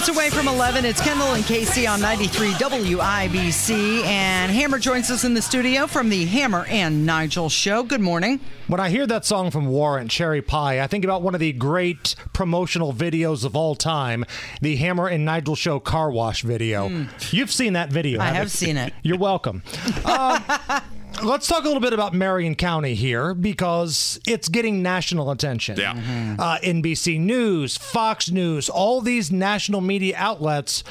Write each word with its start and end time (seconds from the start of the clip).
minutes 0.00 0.16
away 0.16 0.30
from 0.30 0.48
11. 0.48 0.86
It's 0.86 1.00
Kendall 1.02 1.34
and 1.34 1.44
Casey 1.44 1.86
on 1.86 2.00
93 2.00 2.52
WIBC. 2.52 4.02
And 4.04 4.50
Hammer 4.50 4.78
joins 4.78 5.10
us 5.10 5.24
in 5.24 5.34
the 5.34 5.42
studio 5.42 5.86
from 5.86 6.08
the 6.08 6.24
Hammer 6.24 6.64
and 6.70 7.04
Nigel 7.04 7.50
show. 7.50 7.82
Good 7.82 8.00
morning. 8.00 8.40
When 8.66 8.80
I 8.80 8.88
hear 8.88 9.06
that 9.06 9.26
song 9.26 9.50
from 9.50 9.66
Warrant, 9.66 10.10
Cherry 10.10 10.40
Pie, 10.40 10.80
I 10.80 10.86
think 10.86 11.04
about 11.04 11.20
one 11.20 11.34
of 11.34 11.40
the 11.40 11.52
great 11.52 12.14
promotional 12.32 12.94
videos 12.94 13.44
of 13.44 13.54
all 13.54 13.74
time, 13.74 14.24
the 14.62 14.76
Hammer 14.76 15.06
and 15.06 15.26
Nigel 15.26 15.54
Show 15.54 15.78
car 15.78 16.10
wash 16.10 16.42
video. 16.44 17.08
You've 17.30 17.52
seen 17.52 17.74
that 17.74 17.90
video. 17.90 18.20
I 18.20 18.28
have 18.28 18.44
you? 18.44 18.48
seen 18.48 18.78
it. 18.78 18.94
You're 19.02 19.18
welcome. 19.18 19.62
Uh, 20.02 20.80
let's 21.22 21.46
talk 21.46 21.64
a 21.64 21.66
little 21.66 21.80
bit 21.80 21.92
about 21.92 22.14
Marion 22.14 22.54
County 22.54 22.94
here 22.94 23.34
because 23.34 24.20
it's 24.26 24.48
getting 24.48 24.82
national 24.82 25.30
attention. 25.30 25.78
Yeah. 25.78 25.92
Uh, 26.38 26.58
NBC 26.58 27.18
News, 27.20 27.76
Fox 27.76 28.30
News, 28.30 28.68
all 28.68 29.00
these 29.00 29.30
national 29.30 29.80
media 29.80 30.14
outlets 30.16 30.84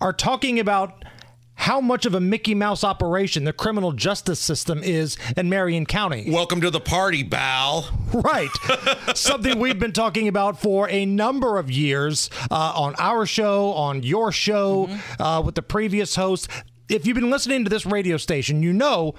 are 0.00 0.12
talking 0.12 0.58
about 0.58 1.04
how 1.54 1.80
much 1.80 2.06
of 2.06 2.14
a 2.14 2.20
Mickey 2.20 2.54
Mouse 2.54 2.82
operation 2.82 3.44
the 3.44 3.52
criminal 3.52 3.92
justice 3.92 4.40
system 4.40 4.82
is 4.82 5.16
in 5.36 5.48
Marion 5.48 5.86
County. 5.86 6.28
Welcome 6.28 6.60
to 6.62 6.70
the 6.70 6.80
party, 6.80 7.22
Bal. 7.22 7.88
Right. 8.12 8.50
Something 9.14 9.58
we've 9.58 9.78
been 9.78 9.92
talking 9.92 10.26
about 10.28 10.60
for 10.60 10.88
a 10.88 11.06
number 11.06 11.58
of 11.58 11.70
years 11.70 12.30
uh, 12.50 12.72
on 12.74 12.94
our 12.98 13.26
show, 13.26 13.72
on 13.74 14.02
your 14.02 14.32
show, 14.32 14.88
uh, 15.20 15.42
with 15.44 15.54
the 15.54 15.62
previous 15.62 16.16
host. 16.16 16.48
If 16.88 17.06
you've 17.06 17.14
been 17.14 17.30
listening 17.30 17.64
to 17.64 17.70
this 17.70 17.86
radio 17.86 18.16
station, 18.16 18.62
you 18.62 18.72
know. 18.72 19.14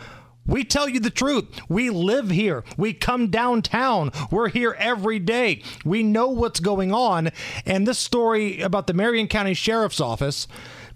We 0.45 0.63
tell 0.65 0.89
you 0.89 0.99
the 0.99 1.09
truth. 1.09 1.45
We 1.69 1.89
live 1.89 2.29
here. 2.29 2.63
We 2.77 2.93
come 2.93 3.27
downtown. 3.27 4.11
We're 4.29 4.49
here 4.49 4.75
every 4.77 5.19
day. 5.19 5.63
We 5.85 6.03
know 6.03 6.27
what's 6.29 6.59
going 6.59 6.91
on. 6.93 7.29
And 7.65 7.87
this 7.87 7.99
story 7.99 8.59
about 8.61 8.87
the 8.87 8.93
Marion 8.93 9.27
County 9.27 9.53
Sheriff's 9.53 10.01
Office, 10.01 10.47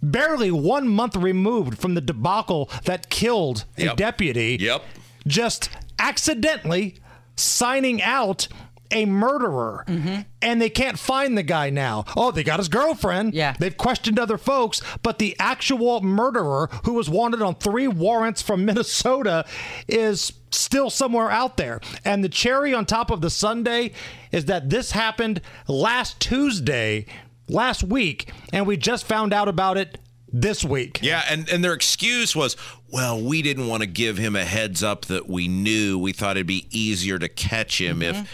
barely 0.03 0.51
one 0.51 0.87
month 0.87 1.15
removed 1.15 1.77
from 1.79 1.93
the 1.95 2.01
debacle 2.01 2.69
that 2.85 3.09
killed 3.09 3.63
a 3.77 3.95
deputy, 3.95 4.57
Yep. 4.59 4.83
just 5.25 5.69
accidentally 5.97 6.95
signing 7.35 8.01
out 8.01 8.47
a 8.91 9.05
murderer 9.05 9.83
mm-hmm. 9.87 10.21
and 10.41 10.61
they 10.61 10.69
can't 10.69 10.99
find 10.99 11.37
the 11.37 11.43
guy 11.43 11.69
now. 11.69 12.05
Oh, 12.15 12.31
they 12.31 12.43
got 12.43 12.59
his 12.59 12.69
girlfriend. 12.69 13.33
Yeah. 13.33 13.55
They've 13.57 13.75
questioned 13.75 14.19
other 14.19 14.37
folks, 14.37 14.81
but 15.03 15.19
the 15.19 15.35
actual 15.39 16.01
murderer 16.01 16.69
who 16.83 16.93
was 16.93 17.09
wanted 17.09 17.41
on 17.41 17.55
three 17.55 17.87
warrants 17.87 18.41
from 18.41 18.65
Minnesota 18.65 19.45
is 19.87 20.33
still 20.51 20.89
somewhere 20.89 21.29
out 21.29 21.57
there. 21.57 21.79
And 22.05 22.23
the 22.23 22.29
cherry 22.29 22.73
on 22.73 22.85
top 22.85 23.11
of 23.11 23.21
the 23.21 23.29
Sunday 23.29 23.91
is 24.31 24.45
that 24.45 24.69
this 24.69 24.91
happened 24.91 25.41
last 25.67 26.19
Tuesday, 26.19 27.05
last 27.47 27.83
week, 27.83 28.31
and 28.53 28.65
we 28.65 28.77
just 28.77 29.05
found 29.05 29.33
out 29.33 29.47
about 29.47 29.77
it 29.77 29.99
this 30.31 30.63
week. 30.63 30.99
Yeah, 31.01 31.23
and, 31.29 31.49
and 31.49 31.63
their 31.63 31.73
excuse 31.73 32.35
was, 32.35 32.55
well, 32.91 33.21
we 33.21 33.41
didn't 33.41 33.67
want 33.67 33.81
to 33.81 33.87
give 33.87 34.17
him 34.17 34.35
a 34.35 34.45
heads 34.45 34.83
up 34.83 35.05
that 35.05 35.27
we 35.27 35.47
knew. 35.47 35.97
We 35.97 36.13
thought 36.13 36.37
it'd 36.37 36.47
be 36.47 36.67
easier 36.71 37.19
to 37.19 37.29
catch 37.29 37.79
him 37.79 38.01
if 38.01 38.15
mm-hmm. 38.15 38.25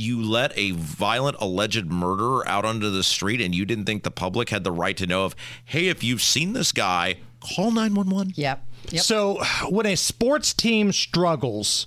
You 0.00 0.22
let 0.22 0.56
a 0.56 0.70
violent 0.72 1.36
alleged 1.40 1.86
murderer 1.92 2.46
out 2.48 2.64
onto 2.64 2.90
the 2.90 3.02
street 3.02 3.40
and 3.40 3.54
you 3.54 3.64
didn't 3.66 3.84
think 3.84 4.02
the 4.02 4.10
public 4.10 4.48
had 4.48 4.64
the 4.64 4.72
right 4.72 4.96
to 4.96 5.06
know 5.06 5.24
of, 5.24 5.36
hey, 5.64 5.88
if 5.88 6.02
you've 6.02 6.22
seen 6.22 6.54
this 6.54 6.72
guy, 6.72 7.16
call 7.40 7.70
911. 7.70 8.32
Yep. 8.36 8.66
Yep. 8.90 9.02
So 9.02 9.42
when 9.68 9.86
a 9.86 9.96
sports 9.96 10.54
team 10.54 10.92
struggles, 10.92 11.86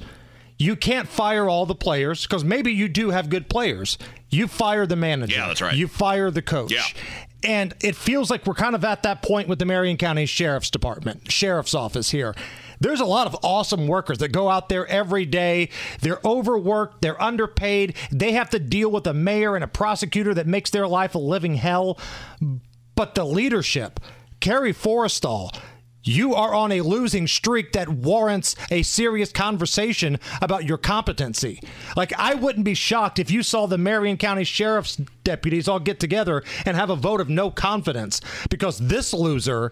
you 0.59 0.75
can't 0.75 1.07
fire 1.09 1.49
all 1.49 1.65
the 1.65 1.75
players 1.75 2.27
because 2.27 2.43
maybe 2.43 2.71
you 2.71 2.87
do 2.87 3.09
have 3.09 3.29
good 3.29 3.49
players. 3.49 3.97
You 4.29 4.47
fire 4.47 4.85
the 4.85 4.95
manager. 4.95 5.35
Yeah, 5.35 5.47
that's 5.47 5.61
right. 5.61 5.75
You 5.75 5.87
fire 5.87 6.29
the 6.29 6.41
coach. 6.41 6.71
Yeah. 6.71 6.83
And 7.43 7.73
it 7.81 7.95
feels 7.95 8.29
like 8.29 8.45
we're 8.45 8.53
kind 8.53 8.75
of 8.75 8.85
at 8.85 9.03
that 9.03 9.21
point 9.21 9.49
with 9.49 9.59
the 9.59 9.65
Marion 9.65 9.97
County 9.97 10.25
Sheriff's 10.25 10.69
Department, 10.69 11.31
Sheriff's 11.31 11.73
Office 11.73 12.11
here. 12.11 12.35
There's 12.83 12.99
a 12.99 13.05
lot 13.05 13.27
of 13.27 13.37
awesome 13.43 13.87
workers 13.87 14.17
that 14.17 14.33
go 14.33 14.49
out 14.49 14.67
there 14.67 14.85
every 14.87 15.25
day. 15.25 15.69
They're 16.01 16.19
overworked, 16.25 17.01
they're 17.01 17.21
underpaid. 17.21 17.95
They 18.11 18.33
have 18.33 18.49
to 18.49 18.59
deal 18.59 18.91
with 18.91 19.07
a 19.07 19.13
mayor 19.13 19.55
and 19.55 19.63
a 19.63 19.69
prosecutor 19.69 20.33
that 20.33 20.47
makes 20.47 20.69
their 20.69 20.85
life 20.85 21.15
a 21.15 21.19
living 21.19 21.55
hell. 21.55 21.97
But 22.95 23.15
the 23.15 23.23
leadership, 23.23 24.01
Kerry 24.41 24.73
Forestal, 24.73 25.57
you 26.03 26.35
are 26.35 26.53
on 26.53 26.73
a 26.73 26.81
losing 26.81 27.25
streak 27.25 27.71
that 27.71 27.87
warrants 27.87 28.57
a 28.69 28.83
serious 28.83 29.31
conversation 29.31 30.19
about 30.41 30.65
your 30.65 30.77
competency. 30.77 31.61
Like, 31.95 32.11
I 32.19 32.33
wouldn't 32.33 32.65
be 32.65 32.73
shocked 32.73 33.17
if 33.17 33.31
you 33.31 33.41
saw 33.43 33.65
the 33.65 33.77
Marion 33.77 34.17
County 34.17 34.43
Sheriff's 34.43 34.97
deputies 35.23 35.69
all 35.69 35.79
get 35.79 36.01
together 36.01 36.43
and 36.65 36.75
have 36.75 36.89
a 36.89 36.97
vote 36.97 37.21
of 37.21 37.29
no 37.29 37.49
confidence 37.49 38.19
because 38.49 38.77
this 38.79 39.13
loser 39.13 39.71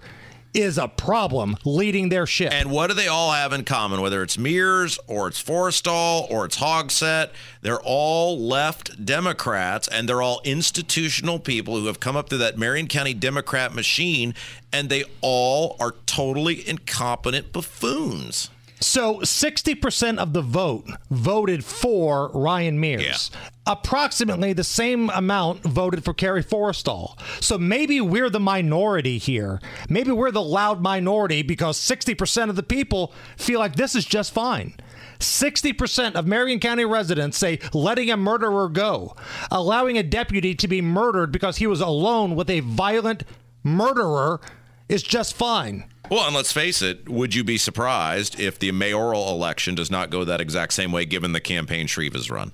is 0.53 0.77
a 0.77 0.87
problem 0.87 1.57
leading 1.65 2.09
their 2.09 2.25
ship. 2.25 2.51
And 2.51 2.71
what 2.71 2.87
do 2.87 2.93
they 2.93 3.07
all 3.07 3.31
have 3.31 3.53
in 3.53 3.63
common? 3.63 4.01
Whether 4.01 4.21
it's 4.23 4.37
Mears 4.37 4.99
or 5.07 5.27
it's 5.27 5.41
Forestal 5.41 6.29
or 6.29 6.45
it's 6.45 6.57
Hogsett, 6.57 7.29
they're 7.61 7.81
all 7.81 8.39
left 8.39 9.05
Democrats 9.05 9.87
and 9.87 10.07
they're 10.07 10.21
all 10.21 10.41
institutional 10.43 11.39
people 11.39 11.79
who 11.79 11.85
have 11.85 11.99
come 11.99 12.15
up 12.15 12.29
through 12.29 12.39
that 12.39 12.57
Marion 12.57 12.87
County 12.87 13.13
Democrat 13.13 13.73
machine 13.73 14.33
and 14.73 14.89
they 14.89 15.03
all 15.21 15.75
are 15.79 15.95
totally 16.05 16.67
incompetent 16.67 17.51
buffoons. 17.51 18.49
So 18.81 19.19
60% 19.19 20.17
of 20.17 20.33
the 20.33 20.41
vote 20.41 20.89
voted 21.11 21.63
for 21.63 22.31
Ryan 22.33 22.79
Mears. 22.79 23.29
Approximately 23.67 24.53
the 24.53 24.63
same 24.63 25.11
amount 25.11 25.61
voted 25.61 26.03
for 26.03 26.15
Kerry 26.15 26.43
Forestal. 26.43 27.15
So 27.41 27.59
maybe 27.59 28.01
we're 28.01 28.31
the 28.31 28.39
minority 28.39 29.19
here. 29.19 29.61
Maybe 29.87 30.11
we're 30.11 30.31
the 30.31 30.41
loud 30.41 30.81
minority 30.81 31.43
because 31.43 31.77
60% 31.77 32.49
of 32.49 32.55
the 32.55 32.63
people 32.63 33.13
feel 33.37 33.59
like 33.59 33.75
this 33.75 33.93
is 33.93 34.03
just 34.03 34.33
fine. 34.33 34.73
60% 35.19 36.15
of 36.15 36.25
Marion 36.25 36.59
County 36.59 36.83
residents 36.83 37.37
say 37.37 37.59
letting 37.73 38.09
a 38.09 38.17
murderer 38.17 38.67
go, 38.67 39.15
allowing 39.51 39.99
a 39.99 40.03
deputy 40.03 40.55
to 40.55 40.67
be 40.67 40.81
murdered 40.81 41.31
because 41.31 41.57
he 41.57 41.67
was 41.67 41.81
alone 41.81 42.35
with 42.35 42.49
a 42.49 42.61
violent 42.61 43.23
murderer 43.63 44.41
is 44.89 45.03
just 45.03 45.35
fine. 45.35 45.90
Well, 46.11 46.25
and 46.25 46.35
let's 46.35 46.51
face 46.51 46.81
it, 46.81 47.07
would 47.07 47.33
you 47.35 47.41
be 47.45 47.57
surprised 47.57 48.37
if 48.37 48.59
the 48.59 48.73
mayoral 48.73 49.29
election 49.29 49.75
does 49.75 49.89
not 49.89 50.09
go 50.09 50.25
that 50.25 50.41
exact 50.41 50.73
same 50.73 50.91
way 50.91 51.05
given 51.05 51.31
the 51.31 51.39
campaign 51.39 51.87
Shreve 51.87 52.11
has 52.11 52.29
run? 52.29 52.51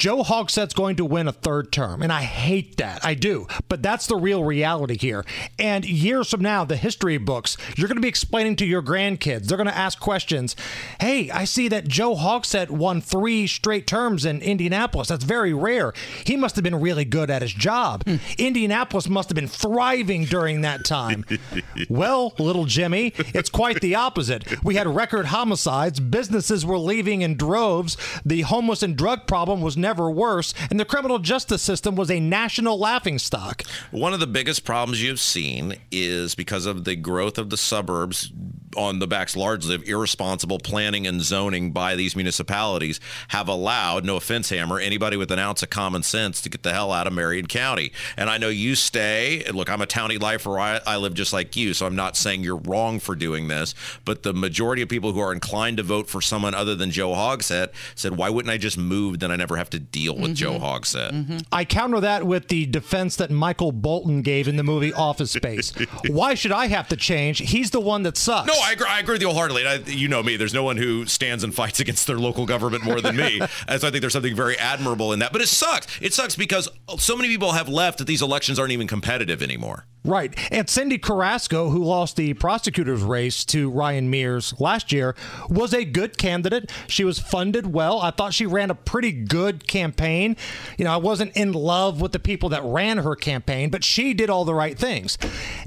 Joe 0.00 0.22
Hogsett's 0.22 0.72
going 0.72 0.96
to 0.96 1.04
win 1.04 1.28
a 1.28 1.32
third 1.32 1.70
term, 1.72 2.00
and 2.00 2.10
I 2.10 2.22
hate 2.22 2.78
that. 2.78 3.04
I 3.04 3.12
do. 3.12 3.46
But 3.68 3.82
that's 3.82 4.06
the 4.06 4.16
real 4.16 4.42
reality 4.42 4.96
here. 4.96 5.26
And 5.58 5.84
years 5.84 6.30
from 6.30 6.40
now, 6.40 6.64
the 6.64 6.78
history 6.78 7.18
books, 7.18 7.58
you're 7.76 7.86
going 7.86 7.98
to 7.98 8.02
be 8.02 8.08
explaining 8.08 8.56
to 8.56 8.64
your 8.64 8.82
grandkids. 8.82 9.44
They're 9.44 9.58
going 9.58 9.68
to 9.68 9.76
ask 9.76 10.00
questions. 10.00 10.56
Hey, 11.00 11.30
I 11.30 11.44
see 11.44 11.68
that 11.68 11.86
Joe 11.86 12.14
Hogsett 12.14 12.70
won 12.70 13.02
three 13.02 13.46
straight 13.46 13.86
terms 13.86 14.24
in 14.24 14.40
Indianapolis. 14.40 15.08
That's 15.08 15.24
very 15.24 15.52
rare. 15.52 15.92
He 16.24 16.34
must 16.34 16.56
have 16.56 16.64
been 16.64 16.80
really 16.80 17.04
good 17.04 17.28
at 17.28 17.42
his 17.42 17.52
job. 17.52 18.02
Hmm. 18.04 18.16
Indianapolis 18.38 19.06
must 19.06 19.28
have 19.28 19.36
been 19.36 19.48
thriving 19.48 20.24
during 20.24 20.62
that 20.62 20.82
time. 20.82 21.26
well, 21.90 22.32
little 22.38 22.64
Jimmy, 22.64 23.12
it's 23.18 23.50
quite 23.50 23.82
the 23.82 23.96
opposite. 23.96 24.64
We 24.64 24.76
had 24.76 24.86
record 24.86 25.26
homicides, 25.26 26.00
businesses 26.00 26.64
were 26.64 26.78
leaving 26.78 27.20
in 27.20 27.36
droves, 27.36 27.98
the 28.24 28.40
homeless 28.40 28.82
and 28.82 28.96
drug 28.96 29.26
problem 29.26 29.60
was 29.60 29.76
never 29.76 29.89
worse, 29.98 30.54
and 30.70 30.78
the 30.78 30.84
criminal 30.84 31.18
justice 31.18 31.62
system 31.62 31.96
was 31.96 32.10
a 32.10 32.20
national 32.20 32.78
laughingstock. 32.78 33.62
One 33.90 34.12
of 34.12 34.20
the 34.20 34.26
biggest 34.26 34.64
problems 34.64 35.02
you've 35.02 35.20
seen 35.20 35.76
is 35.90 36.34
because 36.34 36.66
of 36.66 36.84
the 36.84 36.94
growth 36.94 37.38
of 37.38 37.50
the 37.50 37.56
suburbs 37.56 38.30
on 38.76 38.98
the 38.98 39.06
backs 39.06 39.36
largely 39.36 39.74
of 39.74 39.86
irresponsible 39.88 40.58
planning 40.58 41.06
and 41.06 41.22
zoning 41.22 41.72
by 41.72 41.96
these 41.96 42.14
municipalities 42.14 43.00
have 43.28 43.48
allowed, 43.48 44.04
no 44.04 44.16
offense, 44.16 44.50
Hammer, 44.50 44.78
anybody 44.78 45.16
with 45.16 45.30
an 45.30 45.38
ounce 45.38 45.62
of 45.62 45.70
common 45.70 46.02
sense 46.02 46.40
to 46.42 46.48
get 46.48 46.62
the 46.62 46.72
hell 46.72 46.92
out 46.92 47.06
of 47.06 47.12
Marion 47.12 47.46
County. 47.46 47.92
And 48.16 48.30
I 48.30 48.38
know 48.38 48.48
you 48.48 48.74
stay, 48.74 49.42
and 49.44 49.56
look, 49.56 49.70
I'm 49.70 49.82
a 49.82 49.86
townie 49.86 50.20
lifer. 50.20 50.58
I, 50.58 50.80
I 50.86 50.96
live 50.96 51.14
just 51.14 51.32
like 51.32 51.56
you, 51.56 51.74
so 51.74 51.86
I'm 51.86 51.96
not 51.96 52.16
saying 52.16 52.42
you're 52.42 52.56
wrong 52.56 53.00
for 53.00 53.14
doing 53.14 53.48
this, 53.48 53.74
but 54.04 54.22
the 54.22 54.32
majority 54.32 54.82
of 54.82 54.88
people 54.88 55.12
who 55.12 55.20
are 55.20 55.32
inclined 55.32 55.78
to 55.78 55.82
vote 55.82 56.08
for 56.08 56.20
someone 56.20 56.54
other 56.54 56.74
than 56.74 56.90
Joe 56.90 57.10
Hogsett 57.10 57.70
said, 57.94 58.16
why 58.16 58.30
wouldn't 58.30 58.52
I 58.52 58.58
just 58.58 58.78
move? 58.78 59.18
Then 59.18 59.30
I 59.30 59.36
never 59.36 59.56
have 59.56 59.70
to 59.70 59.78
deal 59.78 60.16
with 60.16 60.34
Joe 60.34 60.54
mm-hmm. 60.54 60.64
Hogsett. 60.64 61.10
Mm-hmm. 61.10 61.38
I 61.52 61.64
counter 61.64 62.00
that 62.00 62.26
with 62.26 62.48
the 62.48 62.66
defense 62.66 63.16
that 63.16 63.30
Michael 63.30 63.72
Bolton 63.72 64.22
gave 64.22 64.48
in 64.48 64.56
the 64.56 64.62
movie 64.62 64.92
Office 64.92 65.32
Space. 65.32 65.72
Why 66.08 66.34
should 66.34 66.52
I 66.52 66.66
have 66.68 66.88
to 66.88 66.96
change? 66.96 67.38
He's 67.38 67.70
the 67.70 67.80
one 67.80 68.02
that 68.04 68.16
sucks. 68.16 68.46
No, 68.46 68.59
Oh, 68.60 68.68
I 68.68 68.72
agree, 68.72 68.86
I 68.86 69.00
agree 69.00 69.14
with 69.14 69.22
you 69.22 69.28
wholeheartedly. 69.28 69.66
I, 69.66 69.74
you 69.86 70.06
know 70.06 70.22
me. 70.22 70.36
There's 70.36 70.52
no 70.52 70.62
one 70.62 70.76
who 70.76 71.06
stands 71.06 71.42
and 71.42 71.54
fights 71.54 71.80
against 71.80 72.06
their 72.06 72.18
local 72.18 72.44
government 72.44 72.84
more 72.84 73.00
than 73.00 73.16
me. 73.16 73.40
and 73.68 73.80
so 73.80 73.88
I 73.88 73.90
think 73.90 74.02
there's 74.02 74.12
something 74.12 74.36
very 74.36 74.58
admirable 74.58 75.12
in 75.14 75.20
that. 75.20 75.32
But 75.32 75.40
it 75.40 75.48
sucks. 75.48 75.86
It 76.02 76.12
sucks 76.12 76.36
because 76.36 76.68
so 76.98 77.16
many 77.16 77.28
people 77.28 77.52
have 77.52 77.68
left 77.68 77.98
that 77.98 78.06
these 78.06 78.20
elections 78.20 78.58
aren't 78.58 78.72
even 78.72 78.86
competitive 78.86 79.42
anymore. 79.42 79.86
Right. 80.02 80.34
And 80.50 80.66
Cyndi 80.66 81.00
Carrasco, 81.00 81.68
who 81.68 81.84
lost 81.84 82.16
the 82.16 82.32
prosecutor's 82.34 83.02
race 83.02 83.44
to 83.46 83.68
Ryan 83.68 84.08
Mears 84.08 84.58
last 84.58 84.92
year, 84.92 85.14
was 85.50 85.74
a 85.74 85.84
good 85.84 86.16
candidate. 86.16 86.70
She 86.86 87.04
was 87.04 87.18
funded 87.18 87.74
well. 87.74 88.00
I 88.00 88.10
thought 88.10 88.32
she 88.32 88.46
ran 88.46 88.70
a 88.70 88.74
pretty 88.74 89.12
good 89.12 89.66
campaign. 89.66 90.36
You 90.78 90.86
know, 90.86 90.92
I 90.92 90.96
wasn't 90.96 91.36
in 91.36 91.52
love 91.52 92.00
with 92.00 92.12
the 92.12 92.18
people 92.18 92.48
that 92.48 92.62
ran 92.64 92.98
her 92.98 93.14
campaign, 93.14 93.68
but 93.68 93.84
she 93.84 94.14
did 94.14 94.30
all 94.30 94.46
the 94.46 94.54
right 94.54 94.78
things. 94.78 95.18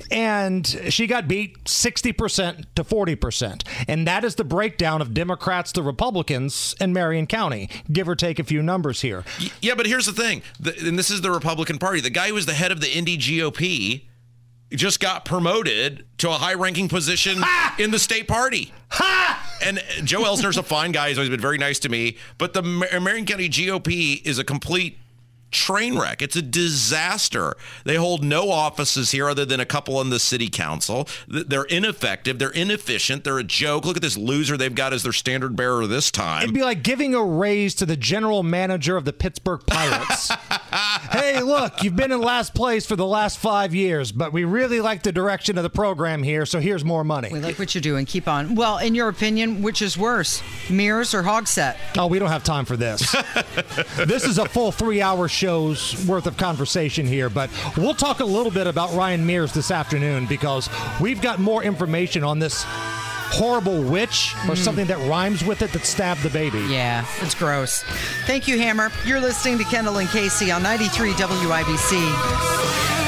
And 0.10 0.66
she 0.90 1.06
got 1.06 1.28
beat 1.28 1.66
60% 1.66 2.66
to 2.74 2.83
40%. 2.84 3.64
And 3.88 4.08
that 4.08 4.24
is 4.24 4.36
the 4.36 4.44
breakdown 4.44 5.02
of 5.02 5.14
Democrats 5.14 5.72
to 5.74 5.82
Republicans 5.82 6.76
in 6.80 6.94
Marion 6.94 7.28
County, 7.28 7.70
give 7.92 8.08
or 8.08 8.16
take 8.16 8.40
a 8.40 8.44
few 8.44 8.62
numbers 8.62 9.02
here. 9.02 9.24
Yeah, 9.62 9.76
but 9.76 9.86
here's 9.86 10.06
the 10.06 10.14
thing, 10.14 10.42
the, 10.60 10.76
and 10.88 10.98
this 10.98 11.10
is 11.10 11.22
the 11.22 11.32
Republican 11.32 11.80
Party. 11.80 12.02
The 12.02 12.10
guy 12.10 12.28
who 12.28 12.34
was 12.34 12.46
the 12.46 12.54
head 12.54 12.72
of 12.72 12.82
the 12.82 12.96
Indy 12.96 13.18
GOP 13.18 14.04
just 14.72 15.00
got 15.00 15.24
promoted 15.24 16.06
to 16.18 16.30
a 16.30 16.34
high 16.34 16.56
ranking 16.56 16.90
position 16.90 17.38
ha! 17.38 17.76
in 17.78 17.92
the 17.92 18.00
state 18.00 18.28
party. 18.28 18.74
Ha! 18.90 19.58
And 19.64 19.80
uh, 19.80 19.82
Joe 20.04 20.26
Elsener's 20.26 20.58
a 20.58 20.64
fine 20.64 20.92
guy. 20.92 21.10
He's 21.10 21.18
always 21.18 21.30
been 21.30 21.40
very 21.40 21.58
nice 21.58 21.80
to 21.80 21.90
me. 21.90 22.18
But 22.38 22.54
the 22.54 22.64
Marion 22.64 23.26
County 23.26 23.50
GOP 23.50 24.22
is 24.26 24.40
a 24.40 24.44
complete 24.44 24.98
train 25.54 25.98
wreck. 25.98 26.22
It's 26.22 26.36
a 26.36 26.42
disaster. 26.42 27.56
They 27.86 27.96
hold 27.96 28.24
no 28.24 28.50
offices 28.50 29.12
here 29.12 29.30
other 29.30 29.46
than 29.46 29.60
a 29.60 29.66
couple 29.66 29.98
on 29.98 30.10
the 30.10 30.20
city 30.20 30.50
council. 30.50 31.08
They're 31.28 31.64
ineffective. 31.64 32.40
They're 32.40 32.50
inefficient. 32.50 33.24
They're 33.24 33.40
a 33.40 33.44
joke. 33.44 33.86
Look 33.86 33.96
at 33.96 34.02
this 34.02 34.18
loser 34.18 34.58
they've 34.58 34.74
got 34.74 34.94
as 34.94 35.04
their 35.04 35.14
standard 35.14 35.56
bearer 35.56 35.88
this 35.88 36.12
time. 36.12 36.44
It'd 36.44 36.56
be 36.56 36.64
like 36.64 36.84
giving 36.84 37.16
a 37.16 37.24
raise 37.24 37.76
to 37.76 37.86
the 37.86 37.96
general 37.96 38.44
manager 38.44 38.98
of 38.98 39.06
the 39.06 39.14
Pittsburgh 39.14 39.62
Pirates. 39.66 40.32
hey, 41.12 41.40
look, 41.42 41.84
you've 41.84 41.96
been 41.96 42.12
in 42.12 42.20
last 42.20 42.54
place 42.54 42.86
for 42.86 42.96
the 42.96 43.06
last 43.06 43.38
five 43.38 43.76
years, 43.76 44.12
but 44.12 44.34
we 44.34 44.44
really 44.44 44.82
like 44.82 45.04
the 45.04 45.12
direction 45.12 45.58
of 45.58 45.64
the 45.64 45.70
program 45.70 46.24
here, 46.24 46.46
so 46.46 46.60
here's 46.60 46.84
more 46.84 47.04
money. 47.04 47.30
We 47.32 47.40
like 47.40 47.60
what 47.60 47.76
you're 47.76 47.82
doing. 47.82 48.06
Keep 48.06 48.28
on. 48.28 48.56
Well, 48.56 48.80
in 48.80 48.96
your 48.96 49.10
opinion, 49.10 49.62
which 49.62 49.82
is 49.82 49.98
worse, 49.98 50.42
Mears 50.70 51.14
or 51.14 51.22
Hogsett? 51.22 51.76
Oh, 51.98 52.08
we 52.08 52.18
don't 52.18 52.30
have 52.30 52.44
time 52.44 52.66
for 52.66 52.76
this. 52.76 53.12
this 54.06 54.26
is 54.26 54.40
a 54.40 54.46
full 54.48 54.72
three 54.72 55.02
hour 55.02 55.28
show's 55.28 56.06
worth 56.08 56.26
of 56.26 56.38
conversation 56.38 57.06
here, 57.06 57.30
but 57.30 57.50
we'll 57.78 57.94
talk 57.94 58.20
a 58.20 58.26
little 58.26 58.52
bit 58.52 58.66
about 58.66 58.94
Ryan 58.94 59.26
Mears 59.26 59.54
this 59.54 59.70
afternoon 59.70 60.26
because 60.26 60.70
we've 61.00 61.22
got 61.22 61.40
more 61.40 61.64
information 61.64 62.24
on 62.24 62.40
this 62.40 62.66
horrible 63.32 63.82
witch 63.82 64.36
or 64.48 64.56
mm. 64.56 64.58
something 64.58 64.88
that 64.88 64.98
rhymes 65.10 65.44
with 65.44 65.62
it 65.62 65.72
that 65.74 65.86
stabbed 65.86 66.24
the 66.24 66.30
baby. 66.30 66.60
Yeah, 66.70 67.06
it's 67.22 67.36
gross. 67.36 67.84
Thank 68.26 68.48
you, 68.48 68.58
Hammer. 68.58 68.92
You're 69.06 69.22
listening 69.22 69.58
to 69.60 69.64
Kendall 69.66 69.98
and 69.98 70.10
Casey 70.10 70.52
on 70.52 70.64
93 70.64 71.14
WIBC. 71.14 73.03